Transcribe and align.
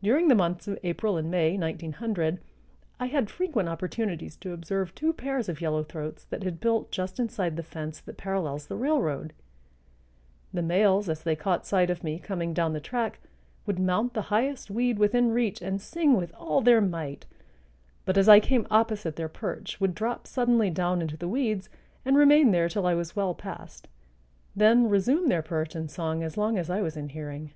During 0.00 0.28
the 0.28 0.36
months 0.36 0.68
of 0.68 0.78
April 0.84 1.16
and 1.16 1.28
May, 1.28 1.58
1900, 1.58 2.38
I 3.00 3.06
had 3.06 3.28
frequent 3.28 3.68
opportunities 3.68 4.36
to 4.36 4.52
observe 4.52 4.94
two 4.94 5.12
pairs 5.12 5.48
of 5.48 5.60
yellow 5.60 5.82
throats 5.82 6.22
that 6.26 6.44
had 6.44 6.60
built 6.60 6.92
just 6.92 7.18
inside 7.18 7.56
the 7.56 7.64
fence 7.64 7.98
that 7.98 8.16
parallels 8.16 8.68
the 8.68 8.76
railroad; 8.76 9.32
the 10.54 10.62
males, 10.62 11.08
as 11.08 11.24
they 11.24 11.34
caught 11.34 11.66
sight 11.66 11.90
of 11.90 12.04
me 12.04 12.16
coming 12.20 12.54
down 12.54 12.74
the 12.74 12.78
track, 12.80 13.18
would 13.66 13.80
mount 13.80 14.14
the 14.14 14.22
highest 14.30 14.70
weed 14.70 15.00
within 15.00 15.32
reach 15.32 15.60
and 15.60 15.80
sing 15.80 16.14
with 16.16 16.32
all 16.36 16.60
their 16.60 16.80
might, 16.80 17.26
but 18.04 18.16
as 18.16 18.28
I 18.28 18.38
came 18.38 18.68
opposite 18.70 19.16
their 19.16 19.28
perch 19.28 19.80
would 19.80 19.96
drop 19.96 20.28
suddenly 20.28 20.70
down 20.70 21.02
into 21.02 21.16
the 21.16 21.26
weeds 21.26 21.68
and 22.04 22.16
remain 22.16 22.52
there 22.52 22.68
till 22.68 22.86
I 22.86 22.94
was 22.94 23.16
well 23.16 23.34
past, 23.34 23.88
then 24.54 24.88
resume 24.88 25.26
their 25.28 25.42
perch 25.42 25.74
and 25.74 25.90
song 25.90 26.22
as 26.22 26.36
long 26.36 26.56
as 26.56 26.70
I 26.70 26.80
was 26.82 26.96
in 26.96 27.08
hearing. 27.08 27.50